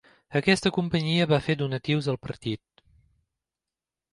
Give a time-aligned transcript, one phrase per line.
[0.37, 2.85] Aquesta companyia va fer donatius al partit.